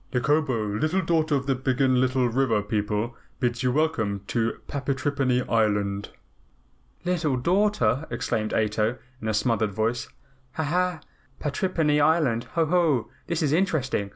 "Nikobo, 0.11 0.81
Little 0.81 1.03
Daughter 1.03 1.35
of 1.35 1.45
the 1.45 1.53
Biggenlittle 1.55 2.27
River 2.33 2.63
People, 2.63 3.15
bids 3.39 3.61
you 3.61 3.71
welcome 3.71 4.23
to 4.29 4.57
Patrippany 4.67 5.47
Island." 5.47 6.09
"Little 7.05 7.37
daughter!" 7.37 8.07
exclaimed 8.09 8.51
Ato 8.51 8.97
in 9.21 9.27
a 9.27 9.33
smothered 9.35 9.73
voice. 9.73 10.09
"Ha, 10.53 10.63
ha! 10.63 11.01
Patrippany 11.39 12.01
Island. 12.01 12.45
Ho, 12.55 12.65
ho! 12.65 13.09
This 13.27 13.43
is 13.43 13.53
interesting. 13.53 14.09